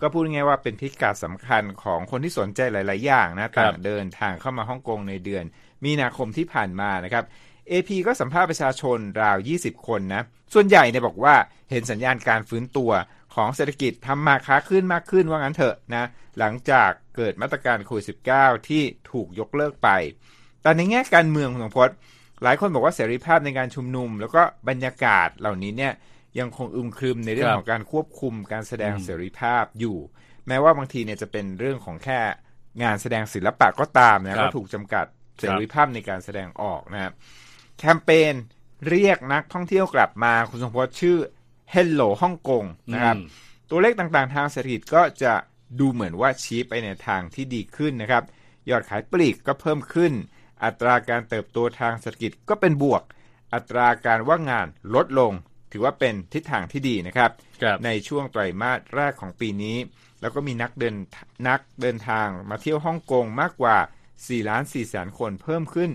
[0.00, 5.44] ก็พูดง่ายๆว่าเป็นพิกัดสำคัญของคนที่สนใจหลาย ๆ อย่างนะต่างเดินทางเข้ามาฮ่องกงในเดือน
[5.84, 7.24] มีนาคมที่ผ่านมานะครับ
[7.70, 10.22] AP ก็สัมภาษณ์ประชาชนราว 20 คนนะ
[10.54, 11.34] ส่วนใหญ่เนี่ยบอกว่า
[11.70, 12.90] เห็นสัญญาณการฟื้นตัว
[13.34, 18.04] ของเศรษฐกิจทำมาค้าขึ้นมากขึ้นว่างั้นเถอะนะ หลังจากเกิดมาตรการโควิด
[18.34, 19.88] -19 ที่ถูกยกเลิกไป
[20.62, 21.90] แต่ในแง่การเมืองคุณสมพศ
[22.42, 25.92] หลายคนบอกว่าเสรีภาพในการชุมนุม แล้วก็บรรยากาศเหล่านี้เนี่ย
[26.38, 29.96] ยังคงอึมครึมในเรื่องของการควบคุมการแสดงเสรีภาพอยู่
[30.48, 32.20] แม้ว่าบางทีเนี่ยจะเป็นเรื่องของแค่
[32.82, 35.06] งานแสดงศิลปะก็ตามนะก็ถูกจำกัด
[35.38, 37.12] เสรีภาพในการแสดงออกนะครับ
[37.78, 38.34] แคมเปญ
[38.88, 41.16] เรียกนักท่องเที่ยวกลับมาคุณสมพศชื่อ
[41.74, 43.16] Hello ฮ่องกงนะครับ
[43.70, 45.34] ตัวเลขต่างๆ ทางเศรษฐกิจก็จะ
[45.80, 48.24] ดูเหมือนว่าชี้ไปในทางที่ดีขึ้นนะครับ
[48.70, 50.12] ยอดขายปลีกก็เพิ่มขึ้น
[50.64, 53.02] อัตราการเติบโตทางเศรษฐกิจก็เป็นบวก
[53.54, 55.32] อัตราการว่างงานลดลง
[55.72, 57.30] ถือว่าเป็นทิศทางที่ดีนะครับ
[57.64, 59.76] รบในช่วงไตรมาสแรกของปีนี้
[60.20, 60.96] แล้วก็มีนักเดิน
[61.48, 63.76] นักเดินทางมาเที่ยวฮ่องกงมากกว่า
[64.14, 65.90] 4ล้าน4แสนคนเพิ่มขึ้น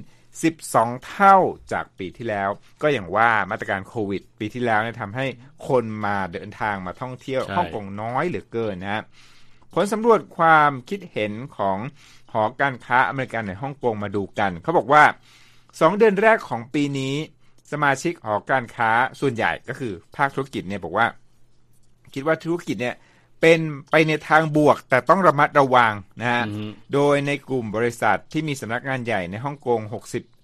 [0.51, 1.37] 12 เท่า
[1.71, 2.49] จากปีที่แล้ว
[2.81, 5.25] ก็อย่างว่ามาตรการโควิด ปีที่แล้วเนี่ยทำให้
[5.67, 9.03] คนมาเดินทางมาท่องเที่ยวฮ่องกงน้อยเหลือเกินนะ
[9.73, 11.77] ผลสำรวจความคิดเห็นของ
[12.33, 15.03] หอการค้าอเมริกันในฮ่องกงมาดูกัน เขาบอกว่า
[15.51, 17.15] 2 เดือนแรกของปีนี้
[17.71, 21.07] สมาชิกหอการค้าส่วนใหญ่ก็คือภาคธุรกิจเนี่ยบอกว่า
[22.13, 22.95] คิดว่าธุรกิจเนี่ย
[23.41, 23.59] เป็น
[23.91, 26.43] ไปในทางบวกแต่ต้องระมัดระวังนะฮะ
[26.93, 29.79] โดยในกลุ่มบริษัทที่มีสำนักงานใหญ่ในฮ่องกง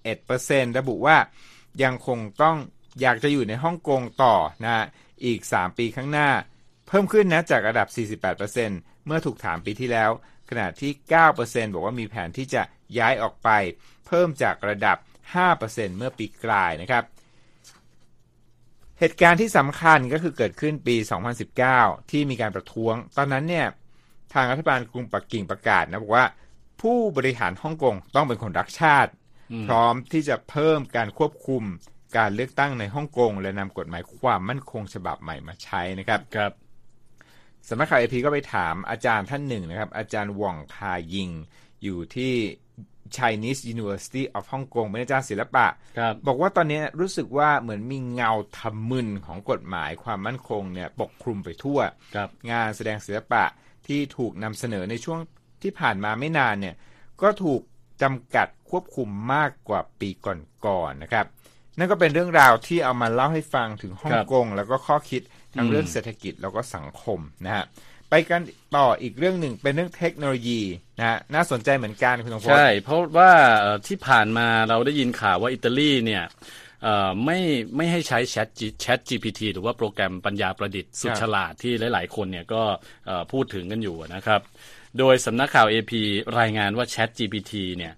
[0.07, 1.17] 61%ระบุว่า
[1.83, 2.57] ยังคงต้อง
[3.01, 4.85] อยากจะอยู่ในฮ่องกงต่อนะ
[5.25, 6.29] อีก 3 ปีข้างหน้า
[6.87, 7.87] เพิ่มขึ้นนะจากระดับ
[8.27, 10.09] 48%เมื่อถูกถามปีที่แล้ว
[10.49, 10.91] ขณะที่
[11.33, 12.61] 9%บอกว่ามีแผนที่จะ
[12.97, 13.49] ย้ายออกไป
[14.07, 14.97] เพิ่มจากระดับ
[15.47, 17.03] 5%เมื่อปีกลายนะครับ
[18.99, 20.95] เหตุการณ์ที่สำคัญก็คือเกิดขึ้นปี
[21.53, 23.67] 2019 ที่มีการประท้วง ตอนนั้นเนี่ย
[24.33, 26.25] ทางรัฐบาลกรุงปักกิ่งประกาศนะบอกว่า
[26.81, 29.11] ผู้บริหารฮ่องกงต้องเป็นคนรักชาติ
[29.67, 31.63] พร้อมที่จะเพิ่มการควบคุม
[32.17, 36.51] การเลือกตั้งในฮ่องกงและนำกฎหมายความมั่นคงฉบับใหม่มาใช้นะครับครับ
[37.69, 41.29] สำนักข่าวเอพีก็ไปถามอาจารย์ท่านหนึ่งนะครับ อาจารย์หว่องคายิง
[41.83, 42.33] อยู่ที่
[43.15, 45.65] Chinese University of Hong Kong เป็นอาจารย์ศิลปะ
[46.27, 51.79] บอกว่าตอนนี้รู้สึกว่าเหมือนมีเงาทำมึนของกฎหมายความมั่นคงเนี่ยปกคลุมไปทั่ว
[52.51, 53.43] งานแสดงศิลปะ
[53.87, 55.19] ที่ถูกนำเสนอในช่วง
[55.63, 56.75] ที่ผ่านมาไม่นานเนี่ย
[57.21, 57.61] ก็ถูก
[58.01, 61.25] จำกัดควบคุมมากกว่าปีก่อนๆนนะครับ
[61.77, 65.21] นั่นก็เป็นเรื่องราวที่เอามาเล่าให้ฟังถึงฮ่องกงแล้วก็ข้อคิด
[65.57, 67.65] ทั้งเรื่องเศรษฐกิจแล้วก็สังคมนะฮะ
[68.09, 68.41] ไปกัน
[68.77, 70.61] ต่ออีกเรื่องหนึ่งเป็นเรื่องเทคโนโลยี
[70.99, 73.31] นะน่าสนใจเหมือนกันคุณสมพใช่ เพราะว่า
[73.87, 76.23] ที่ผ่านมาเราได้ยินข่าวว่าอิตาลีเนี่ย
[77.25, 77.39] ไม่
[77.75, 78.47] ไม่ให้ใช้ Chat
[78.83, 82.63] Chat GPT หรือว่าโปรแกรมปัญญาประดิษฐ์สุดฉลาดที่หลาย ๆ คนเนี่ยก็
[83.31, 84.41] พูดถึงกันอยู่นะครับ
[84.99, 85.93] โดยสำนักข่าว AP
[86.39, 87.93] รายงานว่า Chat GPT เนี่ย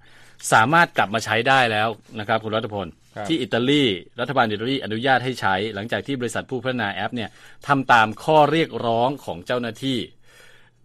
[0.53, 2.87] สามารถกลับมาใช้ได้แล้วนะครับ คุณรัตพล
[3.27, 3.83] ที่อิตาลี
[4.19, 7.29] รัฐบาลอิตาลีอนุญาตให้ใช้ หลังจากที่บริษัทผู้พัฒนาแอปเนี่ย
[7.67, 9.99] ทำตามข้อเรียกร้องของเจ้าหน้าที่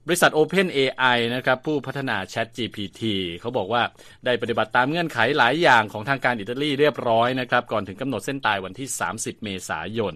[0.06, 3.02] บริษัท OpenAI นะครับผู้พัฒนา Chat GPT
[3.40, 3.82] เขาบอกว่า
[4.24, 10.14] ได้ปฏิบัติตามเงื่อนไขหลายอย่างของทางการอิตาลีเรียบร้อยนะครับก่อนถึงกำหนดเส้นตายวันที่ 30 เมษายน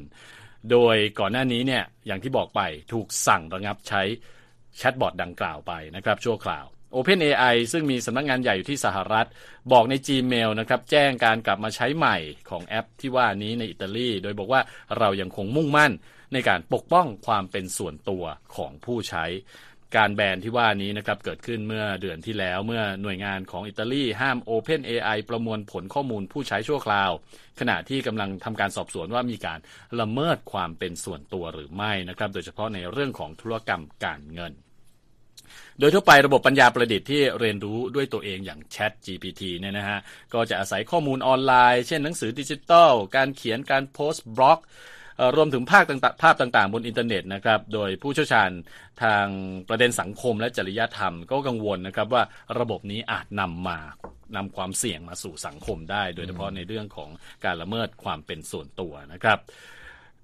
[0.70, 2.61] โดยก่อนหน้านี้เนี่ยอย่างที่บอกไป
[2.92, 4.02] ถูกสั่งระงับใช้
[4.76, 9.27] แชทบอทดังกล่าวไปนะครับชั่วคราว OpenAI ซึ่งมีสำนักงงานใหญ่อยู่ที่สหรัฐ
[9.72, 12.16] บอกใน Gmail นะครับแจ้งการกลับมาใช้ใหม่
[12.51, 14.61] ของแอปที่ว่านี้ในอิตาลี โดยบอกว่า
[14.98, 15.92] เรายังคงมุ่งมั่น
[16.33, 18.24] ในการปกป้องความเป็นส่วนตัว
[18.57, 19.24] ของผู้ใช้
[19.96, 27.11] การแบนที่ว่านี้นะครับเกิดขึ้นเมื่อเดือนที่แล้วเมื่อหน่วยงานของอิตาลีห้าม OpenAI ประมวลผลข้อมูลผู้ใช้ชั่วคราว
[27.61, 29.59] ขณะที่กำลังทำการสอบสวนว่ามีการ
[30.01, 34.53] ละเมิดความเป็นส่วนตัวหรือไม่นะครับโดยเฉพาะในเรื่องของธุรกรรมการเงิน
[35.80, 39.98] โดยทั่วไประบบปัญญาประดิษฐ์ที่เรียนรู้ด้วยตัวเองอย่าง Chat GPT เนี่ยนะฮะ
[40.34, 44.60] ก็จะอาศัยข้อมูลออนไลน์ เช่นหนังสือดิจิทัล การเขียนการโพสต์บล็อก
[45.36, 48.50] รวมถึงภาพต่างๆภาพต่างๆ บนอินเทอร์เน็ตนะครับ โดยผู้เชี่ยวชาญ
[49.02, 49.26] ทาง
[49.68, 52.22] ประเด็นสังคมและจริยธรรมก็กังวลนะครับว่า
[52.60, 53.78] ระบบนี้อาจนำมา
[54.36, 57.10] นำความเสี่ยงมาสู่สังคมได้ โดยเฉพาะในเรื่องของ
[57.44, 59.38] การละเมิดความเป็นส่วนตัวนะครับ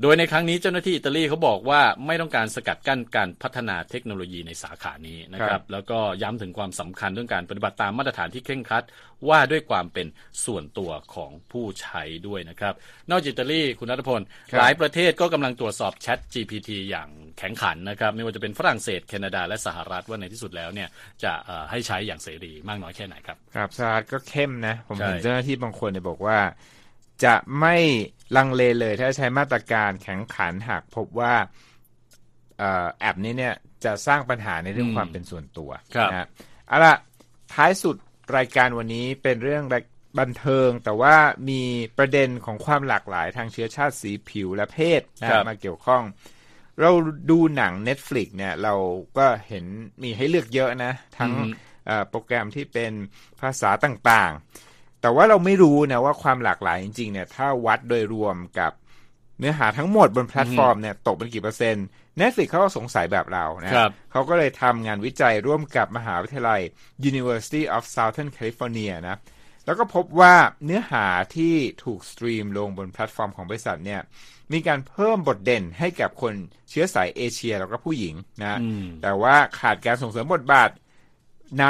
[0.03, 8.85] โดยในครั้งนี้เจ้าหน้าที่อิตาลีเขาบอกว่าไม่ต้องการสกัดกั้นการพัฒนาเทคโนโลยีในสาขานี้นะครับแล้วก็ย้ำถึงความสำคัญเรื่องการปฏิบัติตามมาตรฐานที่เคร่งครัด
[9.29, 10.07] ว่าด้วยความเป็น
[10.45, 12.75] ส่วนตัวของผู้ใช้ด้วยนะครับ
[13.11, 14.21] นอกจากอิตาลีคุณนัทพล
[14.59, 20.89] หลายประเทศก็กำลังตรวจสอบ Chat GPT อย่างแข็งขันนะครับ ไม่ว่าจะเป็นฝรั่งเศสแคนาดาและสหรัฐว่าในที่สุดแล้วเนี่ย
[21.25, 21.33] จะ
[21.71, 26.39] ให้ใช้อย่างเสรีมากน้อยแค่ไหนครับครับสหรัฐก็เข้มนะผมเห็นเจ้าหน้าที่บางคนเนี่ยบอกว่า
[27.25, 27.77] จะไม่
[28.37, 31.35] ลังเลเลยถ้าใช้มาตรการแข็งขันหากพบว่า
[32.99, 35.71] แอปนี้เนี่ยจะสร้างปัญหาในเรื่องความเป็นส่วนตัว
[36.13, 36.29] นะ
[36.69, 36.95] เอาละ
[37.53, 37.97] ท้ายสุด
[38.37, 39.65] รายการวันนี้เป็นเรื่อง
[40.19, 41.17] บันเทิง แต่ว่า
[41.51, 41.63] มี
[41.99, 46.03] ประเด็นของความหลากหลายทางเชื้อชาติสีผิวและเพศนะมาเกี่ยวข้อง
[46.81, 46.91] เรา
[47.31, 48.75] ดูหนัง Netflix เนี่ยเรา
[49.19, 49.65] ก็เห็น
[50.03, 51.33] มีให้เลือกเยอะนะ ทั้ง
[52.11, 52.93] โปรแกรมที่เป็น
[53.41, 54.74] ภาษาต่างๆ
[55.05, 58.73] แต่ว่าเราไม่รู้นะว่าความหลากหลายจริงๆเนี่ย ถ้าวัดโดยรวมกับ
[59.39, 61.87] เนื้อหาทั้งหมดบนแพลตฟอร์มเนี่ยตกเป็นกี่เปอร์เซ็นต์
[62.21, 63.73] Netflix เขาก็สงสัยแบบเรานะ
[64.13, 66.61] เขาก็เลยทำงานวิจัยร่วมกับมหาวิทยาลัย
[67.11, 69.17] University of Southern California นะ
[69.65, 74.01] แล้วก็พบว่าเนื้อหาที่ถูกสตรีมลงบนแพลตฟอร์มของบริษัทเนี่ย
[74.53, 76.35] มีการเพิ่มบทเด่นให้กับคน
[76.71, 78.59] เชื้อสายเอเชียแล้วก็ผู้หญิงนะ
[79.03, 80.71] แต่ว่าขาดการส่งเสริมบทบาท
[81.63, 81.65] น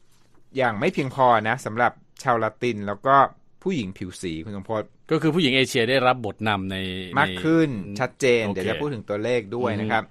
[0.00, 1.92] ำอย่างไม่เพียงพอนะสำหรับ
[2.24, 3.16] ชาวละติน แล้วก็
[3.62, 6.76] ผู้หญิงผิวสีคุณสมพศก็คือผู้หญิงเอเชียได้รับบทนำใน
[7.18, 10.02] มากขึ้นชัดเจน เดี๋ยวจะพูดถึงตัวเลขด้วยนะครับ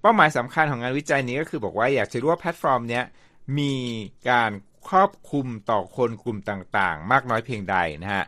[0.00, 3.04] เป้าหมายสำคัญของงานวิจัยนี้ก็คือบอกว่าอยากจะรู้ว่าแพลตฟอร์มเนี้ย
[3.58, 3.74] มี
[4.30, 4.50] การ
[4.88, 8.24] ครอบคลุมต่อคนกลุ่มต่างๆ มากน้อยเพียงใดนะฮะ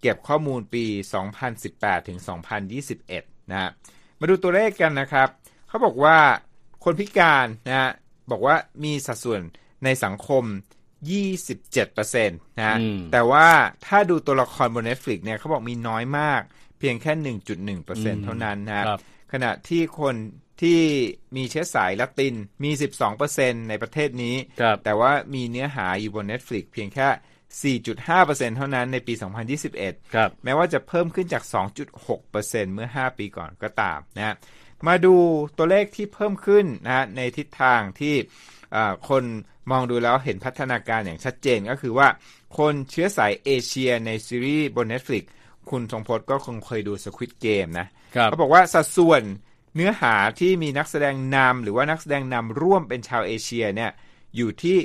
[0.00, 0.84] เก็บข้อมูลปี
[1.46, 2.18] 2018 ถึง
[2.84, 3.70] 2021 นะฮะ
[4.20, 5.28] มาดูตัวเลขกันนะครับ
[5.68, 6.18] เขาบอกว่า
[6.84, 7.90] คนพิการนะฮะ
[8.30, 9.40] บอกว่ามีสัดส่วน
[9.84, 10.44] ในสังคม
[11.04, 12.78] 27%นะ
[13.12, 13.48] แต่ว่า
[13.86, 16.42] ถ้าดูตัวละครบน Netflix เนี่ยเขาบอกมีน้อยมาก
[16.78, 19.00] เพียงแค่ 1.1%เท่านั้นนะครับ
[19.32, 20.14] ขณะที่คน
[20.62, 20.80] ที่
[21.36, 22.70] มีเชื้อสายละตินมี
[23.20, 24.36] 12%ในประเทศนี้
[24.84, 29.14] แต่ว่ามีเนื้อหาอยู่บน Netflix เพียงแค่ 4.5%เท่านั้นในปี
[29.78, 31.44] 2021 แม้ว่าจะเพิ่มขึ้นจาก
[32.08, 34.36] 2.6%เมื่อ 5 ปีก่อนก็ตามนะ
[34.86, 35.14] มาดู
[35.56, 38.14] ตัวเลขที่เพิ่มขึ้นนะในทิศทางที่
[39.08, 39.24] คน
[39.70, 42.08] มองดูแล้วเห็นพัฒนาการอย่างชัดเจนก็คือว่า
[42.58, 45.24] คนเชื้อสายเอเชียในซีรีส์บน Netflix
[45.70, 47.86] คุณทรงพจน์ก็คงเคยดู Squid Game นะ
[48.24, 49.22] เขาบอกว่าสัดส่วน
[49.74, 53.90] เนื้อหาที่มีนักแสดงนำหรือว่านักแสดงนำร่วมเป็นชาวเอเชียเนี่ย
[54.36, 54.76] อยู่ที่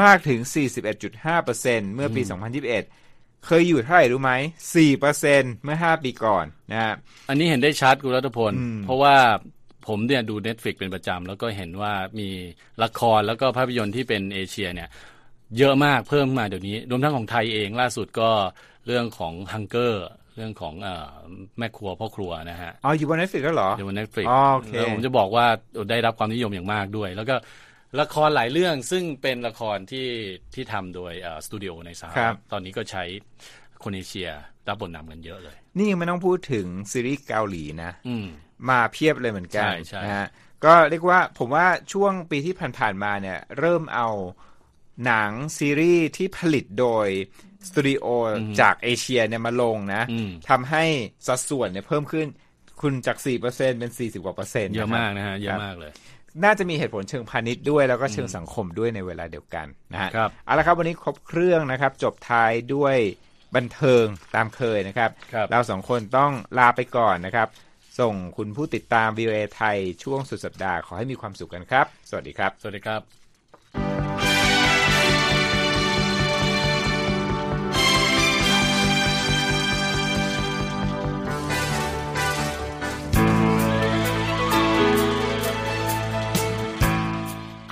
[0.00, 0.40] มากถึง
[1.16, 4.32] 41.5%เมื่อปี 2021 เคยอยู่เท่าไหร่รู้ไหม
[4.98, 6.94] 4%เมื่อ 5 ปีก่อนนะ
[7.28, 8.52] อันนี้เห็นได้ชัดกุรัตพล
[8.84, 9.16] เพราะว่า
[9.88, 12.28] ผมเนี่ยดู Netflix เป็นประจำแล้วก็เห็นว่ามี
[12.82, 14.88] ละครแล้วก็ภาพยนตร์ที่เป็นเอเชียเนี่ย
[15.58, 18.30] เยอะมากเพิ่มมาเดี๋ยวนี้ รวมทั้งของไทยเองล่าสุดก็
[18.86, 20.88] เรื่องของฮังเกอร์เรื่องของอ
[21.58, 25.46] แม่ครัวพ่อครัวนะฮะอ๋ออยู่บน Netflix แล้วเหรออยู่บน Netflix โอเคแล้วผมจะบอกว่า
[25.90, 27.36] ได้รับความนิยมอย่างมากด้วย แล้วก็
[28.00, 30.08] ละครหลายเรื่องซึ่งเป็นละครที่
[30.54, 31.12] ที่ทำโดย
[31.46, 33.04] สตูดิโอในสหรัฐตอนนี้ก็ใช้
[33.82, 34.28] คนเอเชีย
[34.68, 37.92] รับบทนำกันเยอะเลย นี่ยังไม่ต้องพูดถึงซีรีส์เกาหลีนะ
[38.24, 39.66] มาเพียบเลยเหมือนกัน
[40.04, 40.28] นะฮะ
[40.64, 44.08] ก็เรียกว่าผมว่าช่วงปีที่ผ่านๆมาเนี่ย เริ่มเอา
[45.04, 47.08] หนังซีรีส์ที่ผลิตโดย
[47.68, 48.04] สตูดิโอ
[48.60, 50.02] จากเอเชียเนี่ยมาลงนะ
[50.50, 50.84] ทำให้
[51.26, 52.26] สัดส่วนเนี่ยเพิ่มขึ้น
[52.80, 53.40] คุณจาก 4%
[53.78, 55.92] เป็น 40 กว่าเปอร์เซ็นต์เยอะมากนะฮะ เยอะมากเลย
[56.44, 60.10] น่าจะมีเหตุผลเชิงพาณิชย์ด้วย แล้วก็เชิงสังคมด้วยในเวลาเดียวกันนะฮะ
[60.44, 62.96] เอาละครับ วันนี้ครบเครื่องนะครับ จบท้ายด้วย
[63.56, 67.48] บันเทิงตามเคยนะครับรบเราสองคนต้องลาไปก่อนนะครับ
[68.00, 73.00] ส่งคุณผู้ติดตาม VOA ไทยช่วงสุดสัปดาห์ขอให้มีความสุขกันครับ สวัสดีครับ สวัสดีครับ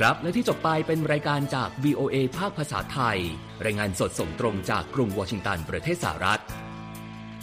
[0.01, 3.19] ครับและที่จบไปเป็นรายการจาก VOA ภาคภาษาไทย
[3.65, 6.43] รายงานสดส่งตรงจากกรุงวอชิงตันประเทศสหรัฐ